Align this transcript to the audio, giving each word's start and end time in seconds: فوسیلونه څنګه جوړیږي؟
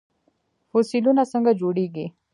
فوسیلونه 0.69 1.23
څنګه 1.31 1.51
جوړیږي؟ 1.61 2.05